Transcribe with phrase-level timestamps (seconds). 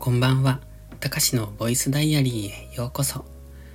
[0.00, 0.60] こんばんは。
[0.98, 3.26] たかしのボイスダイアリーへようこそ。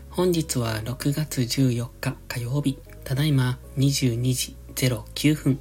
[0.10, 5.60] 本日は6月14日火曜日、ただいま22時09分。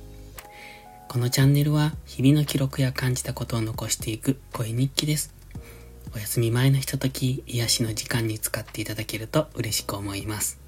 [1.07, 5.35] このチャンネルは日々の記録や感じたことを残していく声日記です。
[6.16, 10.59] お休み前のひととき、癒しの時間に使っていただけると嬉しく思います。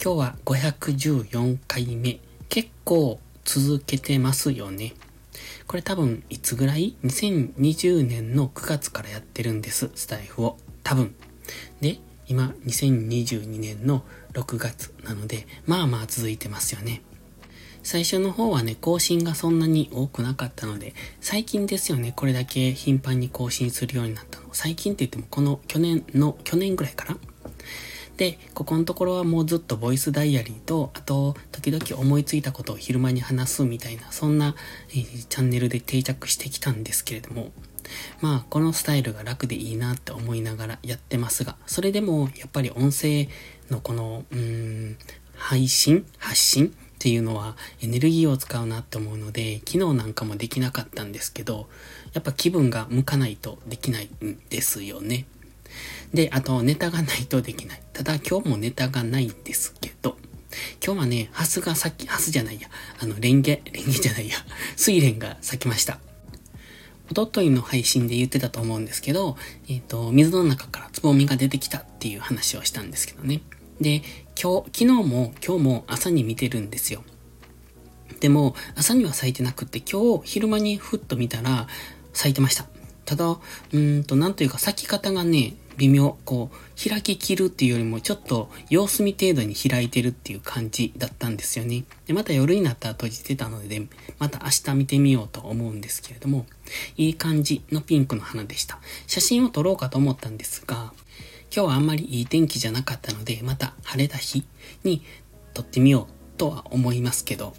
[0.00, 2.20] 今日は514回目。
[2.48, 4.94] 結構続けてますよね。
[5.66, 10.58] これ多分いつぐらい ?2020 年の9月からやってるんです、スタイフを。
[10.82, 11.14] 多分。
[11.80, 17.02] で、今2022年の6月なので、まあまあ続いてますよね。
[17.82, 24.48] 最初の方はね、更新がそんなに多くなかったので、最近ですよね、これだけ頻繁に更新するようになったの。
[24.52, 27.18] 最近って言ってもこの去年の、去年ぐらいかな？
[28.20, 34.54] で、ここのところはもうずっとボイスダイアリーと、あと、時々思いついたことを昼間に話すみたいな、そんな、
[34.90, 37.50] えー、チャンネルで定着してきたんですけれども、
[38.20, 43.28] まあ、このスタイルが楽でいいなって思いながらやってますが、それでも、やっぱり音声
[43.70, 44.98] のこの、うーん、
[45.36, 51.70] 配信発信っていうのはエネルギーを使うなって思うので、昨日なんかもできなかったんですけど、
[52.12, 55.24] やっぱ気分が向かないとできないんですよね。
[56.14, 57.82] で、あと、ネタがないとできない。
[57.92, 60.16] ただ、今日もネタがないんですけど、
[60.84, 62.68] 今日はね、ハスが咲き、ハスじゃないや、
[62.98, 64.36] あの、レンゲ、レンゲじゃないや、
[64.78, 66.00] 睡蓮が咲きました。
[67.10, 69.36] おとといの配信で言ってたと思うんですけど、
[69.68, 73.42] えっ、ー、と、水の中からつぼみが出てきたっていう話をしたんですけどね。
[73.80, 74.02] で、
[74.40, 77.02] 今日、昨日も今日も朝に見てるんですよ。
[78.20, 81.66] でも、朝には咲いてなくって、今日昼間にふっと見たら
[82.12, 82.66] 咲いてました。
[83.04, 83.38] ただ、
[83.72, 91.84] うんと、なんというか咲き方がね、微妙、こう、開ききるっていうよりもちょっと様子見程度に開いてるっていう感じだったんですよね。
[92.06, 93.86] で、また夜になったら閉じてたので、
[94.18, 96.44] また明日見てみようと思うんですけれども、
[96.98, 98.78] いい感じのピンクの花でした。
[99.06, 100.92] 写真を撮ろうかと思ったんですが、
[101.54, 104.44] 今日はあんまりいい天気じゃなかったので、また晴れた日
[104.84, 105.02] に
[105.54, 107.52] 撮ってみようとは思いますけど、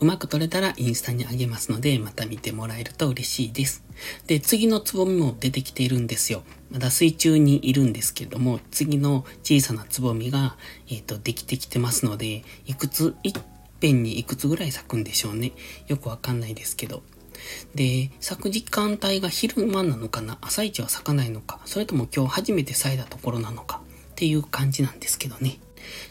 [0.00, 3.84] うまく撮れたらインスタにあげますので、また見てもらえると嬉しいです。
[4.26, 6.42] で、次のつぼみも出てきているんですよ。
[6.70, 10.56] まだ水中にいるんですけれども、次の小さなつぼみが、
[10.88, 13.32] えっ、ー、と、できてきてますので、いくつ、いっ
[13.80, 15.52] ぺんにいくつぐらい咲くんでしょうね。
[15.86, 17.02] よくわかんないですけど。
[17.74, 20.38] で、咲く時間帯が昼間なのかな？
[20.40, 21.60] 朝一は咲かないのか？
[21.66, 23.82] それとも今日初めて咲いたところなのか？
[24.12, 25.58] っていう感じなんですけどね。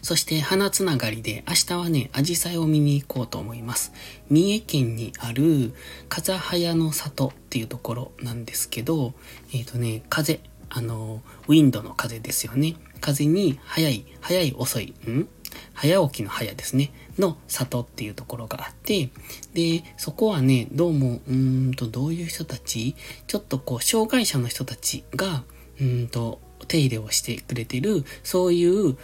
[0.01, 3.94] そして花つながりで明日はね、アジサイを見に行こうと思います。
[4.29, 5.73] 三重県にある
[6.09, 9.13] 風早の里っていうところなんですけど、
[9.53, 10.39] えっ、ー、とね、風、
[10.69, 12.75] あの、ウィンドの風ですよね。
[13.00, 15.28] 風に早い、早い遅い、ん？
[15.73, 16.91] 早起きの早ですね。
[17.19, 19.09] の里っていうところがあって、
[19.53, 22.95] で、そこはね、どうも、うんと、どういう人たち？
[23.28, 25.44] ちょっとこう、障害者の人たちが、
[25.79, 28.97] うんと、手入れをしてくれてる、そういう、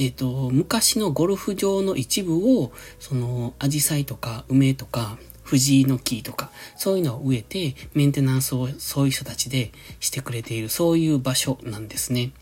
[0.00, 12.32] えっ、ー、と、昔のゴルフ場の一部を、その、アジサイとか梅とか、藤井の木とか、そういうのを植えて、メンテナンスをそういう人たちでしてくれている、そういう場所なんですね。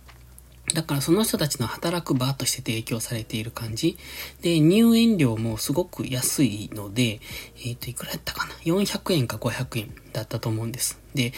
[0.75, 3.99] だからその人たちの働く場として提供されている感じ。
[4.43, 11.01] で、入園料もすごく安いので、えっ、ー、と、いくらやったかな ?400 円か500円だったと思うんです。
[11.15, 11.33] で、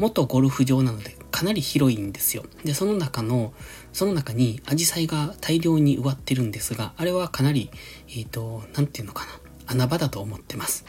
[0.00, 2.44] 元ゴルフ場なのでかなり広いんですよ。
[2.64, 3.52] で、その中の、
[3.92, 7.70] その中にアジサイが大量に植わってるんですが、あれはかなり、
[8.08, 9.32] えっ、ー、と、なんていうのかな。
[9.66, 10.86] 穴場だと思ってます。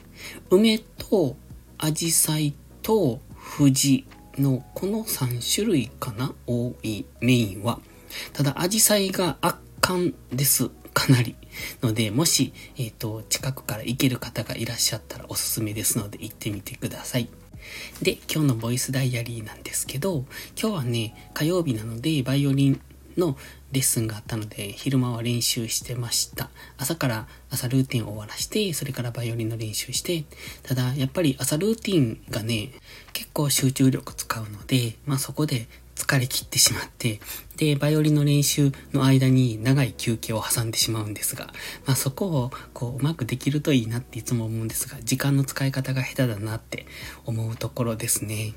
[0.49, 1.35] 梅と
[1.77, 4.05] アジサイと藤
[4.37, 6.33] のこの3種類かな？
[6.47, 7.79] 多いメインは。
[8.31, 10.69] ただ、アジサイが圧巻です。
[10.93, 11.35] かなり。
[11.81, 17.29] ので、もし、えっ、ー、と、近くから行ける方がいらっしゃったらおすすめですので行ってみてください。
[18.01, 20.25] で、今日のボイスダイアリーなんですけど、
[20.59, 22.81] 今日はね、火曜日なので、バイオリン
[23.17, 23.37] の
[23.71, 26.49] レッスンがあったので、昼間は練習してました。
[26.77, 30.25] 朝から朝ルーティンを終わらして、それからバイオリンの練習して、
[30.63, 32.71] ただ、やっぱり朝ルーティンがね、
[33.13, 35.67] 結構集中力使うので、まあそこで
[36.01, 37.19] 疲れ切ってしまって、
[37.57, 41.53] で、バイオリンの練習の間に長い休憩を挟んでしまうんですが、
[41.85, 46.87] まあそこをこううまくできるといいなっていつも思うんですが、時間の使い方が下手だなって
[47.25, 48.53] 思うところですね。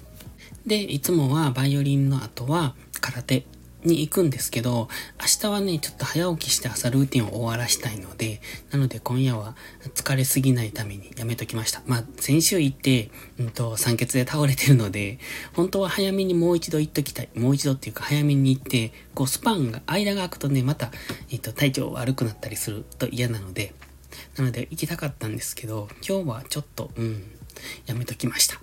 [0.66, 3.44] で、いつもはバイオリンの後は空手
[3.84, 4.88] に行くんですけど、
[5.20, 8.40] 明日はね、ちょっと早起きして朝ルーティンを終わらしたいので、
[8.70, 9.54] なので今夜は
[9.94, 11.82] 疲れすぎないためにやめときました。
[11.86, 15.18] まあ、先週行って、うんと、酸欠で倒れてるので、
[15.52, 17.28] 本当は早めにもう一度行っときたい。
[17.34, 20.90] もう一度っていうか早めに行って、こうスパンが、間が空くとね、また、
[21.30, 23.74] えっ、と、体調悪くなったりすると嫌なので、
[24.36, 27.22] なので行きたかったんですけど、今日はちょっと、うん、
[27.86, 28.60] やめときました。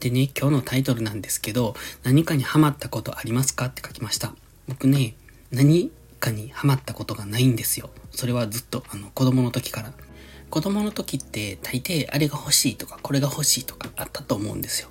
[0.00, 1.74] でね、今日のタイトルなんですけど、
[2.04, 4.34] 何かにハマったことありますかって書きました。
[4.68, 5.14] 僕ね、
[5.50, 5.90] 何
[6.20, 7.90] かにハマったことがないんですよ。
[8.12, 9.92] それはずっと、あの、子供の時から。
[10.50, 14.88] 子供の時って大抵あれが欲しいとか、これが欲しいとかあったと思うんですよ。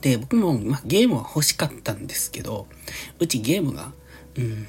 [0.00, 2.66] で、僕も、まあ、ゲームは欲しかったんですけど、
[3.18, 3.92] うちゲームが、
[4.36, 4.66] うん、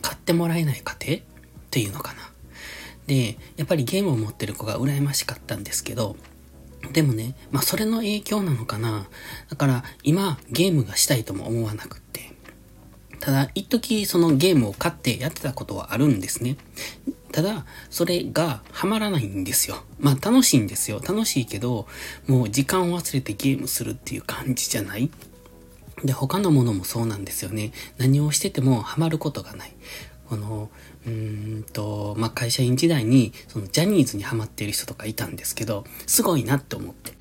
[0.00, 1.18] 買ってもらえない家庭？
[1.18, 1.22] っ
[1.70, 2.30] ていうのかな。
[3.06, 6.16] で、やっぱりゲームを持ってる子が羨ましかったんですけど、
[6.92, 9.06] でもね、まあそれの影響なのかな。
[9.50, 12.32] だから今ゲームがしたいとも思わなくって。
[13.20, 16.56] ただ、一時そのゲームを買ってやってたことはあるんですね。
[17.32, 19.84] ただ、それがハマらないんですよ。
[19.98, 21.00] まあ楽しいんですよ。
[21.06, 21.86] 楽しいけど、
[22.26, 25.10] もう時間を忘れてゲームするっていう感じじゃない？
[26.04, 27.72] で、他のものもそうなんですよね。
[27.98, 29.74] 何をしててもハマることがない。
[30.28, 30.70] この、
[31.06, 37.12] うーんと、まあ、会社員時代に、そのジャニーズにハマっている人とかいたんですけど、すごいなって思って。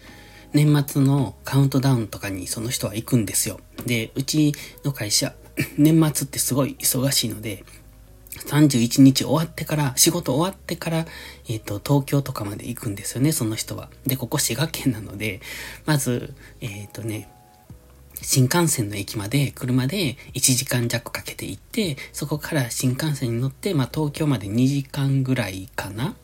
[0.54, 3.60] 年末のカウントダウンとかにその人は行くんですよ。
[3.86, 4.54] で、うち
[4.84, 5.36] の会社、
[5.78, 7.66] 年末ってすごい忙しいので、
[8.48, 11.06] 31日終わってから、仕事終わってから、
[11.48, 13.90] えっ、ー、と、東京とかまで行くんですよね、その人は。
[14.06, 15.42] で、ここ滋賀県なので、
[15.86, 17.30] まず、えっ、ー、とね、
[18.22, 26.16] 新幹線の駅まで車で1時間弱かけて行って、そこから新幹線に乗って、まあ東京まで2時間ぐらいかな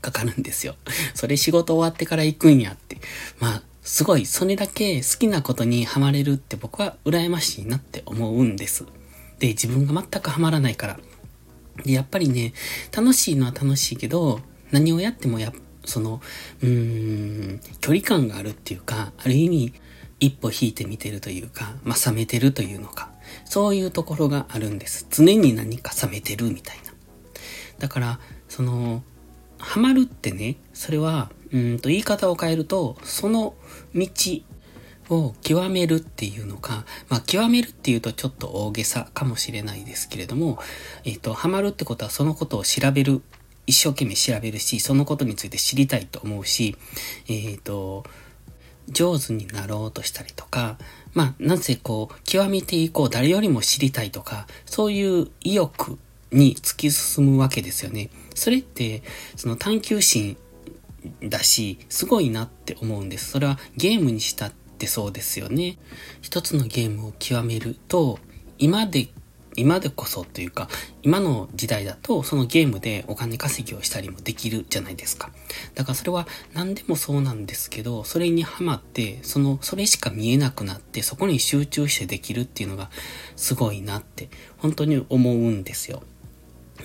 [0.00, 0.76] かかるんですよ。
[1.14, 2.98] それ仕事終わってから行くんやって。
[3.38, 8.84] まあ、すごい、それだけ好きなことにハマれるって僕は羨ましいなって思うんです。
[9.38, 11.00] で、自分が全くハマらないから。
[11.84, 12.52] で、やっぱりね、
[12.92, 15.52] 楽しいのは楽しいけど、何をやってもや、
[15.84, 16.20] その、
[16.62, 16.68] うー
[17.54, 19.72] ん、距離感があるっていうか、ある意味、
[20.20, 23.10] 一歩引いてみてるというか、まあ、冷めてるというのか、
[23.44, 25.06] そういうところがあるんです。
[25.10, 26.92] 常に何か冷めてるみたいな。
[27.78, 29.02] だから、その、
[29.58, 33.54] ハマるってね、それは、うんと言い方を変えると、その
[33.94, 34.08] 道
[35.08, 40.58] を極めるっていうのか、まあ、極めるっていうとちょっと大げさかもしれないですけれども、
[41.04, 43.22] えっ、と、ハマるってことはそのことを調べる、
[43.66, 46.76] 一生懸命調べるし、そのことについて知りたいと思うし、
[47.28, 48.04] えっ、と、
[48.90, 50.78] 上手になろうとしたりとか、
[51.14, 55.98] まあ、なぜこう、極めていこう、誰よりも知りたいとか、そういう意欲
[56.30, 58.10] に突き進むわけですよね。
[58.34, 59.02] それって、
[59.36, 60.36] その探求心
[61.22, 63.30] だし、すごいなって思うんです。
[63.30, 65.78] それはゲームにしたってそうですよね。
[66.20, 68.18] 一つのゲームを極めると、
[68.58, 69.08] 今で
[69.56, 70.68] 今でこそというか、
[71.02, 75.30] 今の時代だとそのゲームでお金稼ぎをしたりもできるじゃないですか。
[75.74, 82.90] だからそれは何でもそうなんですけど、それにハマって、その、それしか見えなくなって、そこに集中してできるっていうのが
[83.36, 86.02] すごいなって、本当に思うんですよ。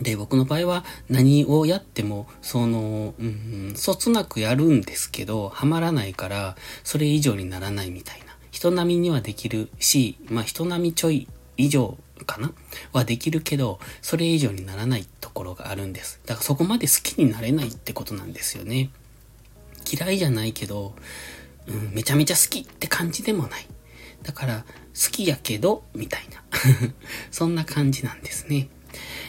[0.02, 8.26] で、僕の場合は何をやっても、その、うん、そつなくやるんですけど、ハマらないから、それ以上にならないみたいな。
[8.52, 12.52] 人並みにはできるし、まあ人並みちょい以上かな？
[12.94, 16.19] はできるけど、それ以上にならないところがあるんです。
[16.25, 18.90] だからそこまで好きになれないってことなんですよね。
[19.92, 20.96] 嫌いじゃないけど、
[21.68, 23.68] うん、めちゃめちゃ好きって感じでもない。
[24.24, 24.66] だから、
[24.96, 26.44] 好きやけど、みたいな。
[27.31, 28.69] そんな感じなんですね。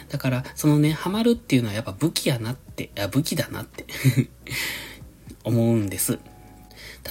[0.08, 3.84] だから、そのね、ハマるっていうのはやっぱ武器やなって、いや武器だなって
[5.44, 6.18] 思うんです。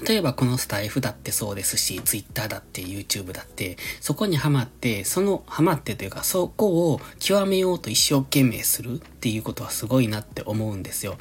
[0.04, 11.18] 例えばこのスタイフだってそうですし、Twitter だって YouTube だって、そこにハマって、そのハマってというか、そこを極めようと一生懸命するっていうことはすごいなって思うんですよ。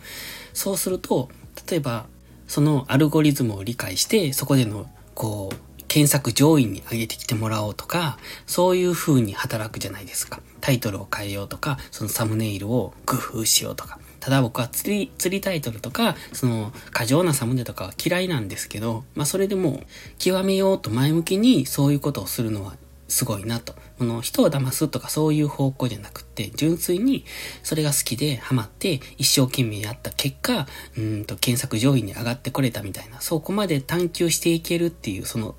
[0.53, 1.29] そうすると、
[1.69, 2.07] 例えば、
[2.47, 10.41] そのアルゴリズムを理解して、そこでの、こう、検索上位に上げてきてもらおうとか、そういう風に働くじゃないですか。
[10.61, 14.01] タイトルを変えようとか、そのサムネイルを工夫しようとか。
[14.25, 19.83] ただ僕は釣り、釣りタイトルとか、その、過剰なサムネとかは嫌いなんですけど、まあそれでも、
[20.19, 23.75] 極めようと前向きにそういうことをするのはすごいなと。
[23.99, 27.27] この人を騙すとかそういう方向じゃなくて、純粋に
[27.63, 30.67] それが好きでハマって一生懸命やった結果、
[30.97, 35.55] うんと検索上位に上がってこれたみたいな、そこまで探求していけるっていう、その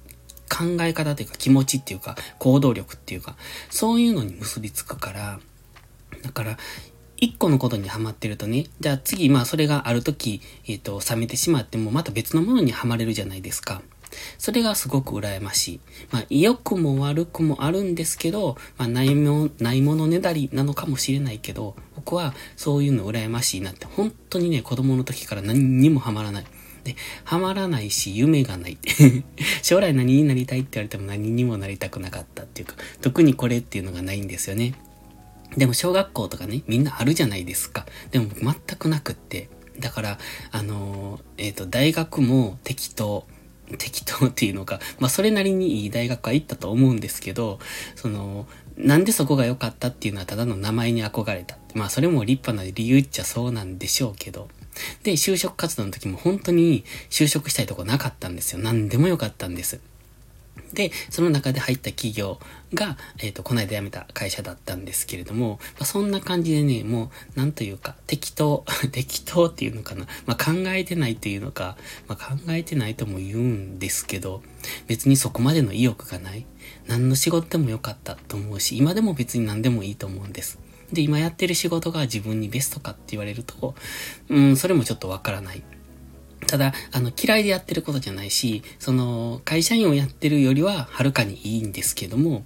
[0.49, 3.35] 考え方というか気持ちっていうか行動力っていうか、
[3.69, 5.39] そういうのに結びつくから、
[6.23, 6.57] だから、
[7.25, 13.81] 一個のことにハマってるとね、じゃあ次、まあそれがある時、えっ、ー、と、冷めてしまってもまた別のものにはまれるじゃないですか。
[14.37, 15.79] それがすごく羨ましい。
[16.11, 26.45] まあ、良くも悪くもあるんですけど、まあ、ないも、ないものねだりなのかもしれないけど、僕はそういうの羨ましいなって、本当にね、子供の時から何にもハマらない。
[26.83, 28.77] で、ハマらないし、夢がない。
[29.63, 34.75] 将来何になりたいって言われても何にもなりたくなかったっていうか、特にこれっていうのがないんですよね。
[35.57, 37.85] でも小学校とかね、みんなあるじゃないですか。
[38.11, 39.49] でも全くなくって。
[39.79, 40.17] だから、
[40.51, 43.27] あの、えっ、ー、と、大学も適当。
[43.79, 47.59] 適当 っていうのか、まあそれなりにいい大学は行ったと思うんですけど、
[47.95, 48.47] その、
[48.77, 51.57] なんでそこが良かったっていうのはただの名前に憧れた。
[51.73, 54.49] まあそれも立派な理由っちゃそうなんでしょうけど。
[55.03, 58.59] で、就職活動の時も本当に就職したいとこなかったんですよ。
[58.59, 59.79] 何でもよかったんです。
[60.73, 62.39] で、その中で入った企業
[62.73, 70.05] が、えっ、ー、と、この間辞めた会社だったんですけれども、まあ、そんな感じでね、もう、なんというか、適当、 適当っていうのかな。
[70.25, 74.43] まあ、考えてないっていうのか、まあ、考えてないとも言うんですけど、
[74.87, 76.45] 別にそこまでの意欲がない。
[76.87, 80.59] 何の仕事でもよかったと思うし、今でも別に何でもいいと思うんです。
[80.91, 83.75] で、今やってる仕事が自分にベストかって言われると、
[84.29, 85.63] うん、それもちょっとわからない。
[86.45, 92.43] ただ、あの、嫌いでやってることじゃないし、その、会社員をやってるよりははるかにいいんですけども、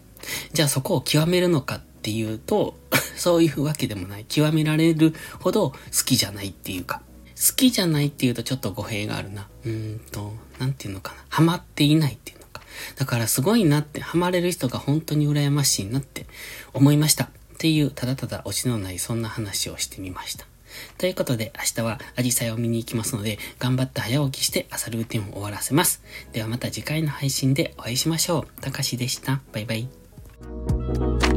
[0.53, 2.77] じゃあそこを極めるのかっていうと、
[3.15, 4.25] そういうわけでもない。
[4.25, 7.01] 極められるほど好きじゃないっていうか、
[7.35, 9.47] 好きじゃないっていうとちょっと語弊があるな。
[9.65, 11.25] うーんと、なんていうのかな。
[11.29, 12.61] ハマっていないっていうのか。
[12.97, 16.25] だからすごいなって、ハマれる人が本当に羨ましいなって
[16.73, 17.25] 思いました。
[17.25, 20.45] っていう、ただただオチのないそんな話をしてみました。
[20.97, 26.01] ということで、明日はアジサイを見に行きますので、頑張って早起きして朝ルーティンを終わらせます。
[26.31, 28.61] ではまた次回の配信でお会いしましょう。
[28.61, 29.41] たかしでした。
[29.53, 31.28] バイバイ。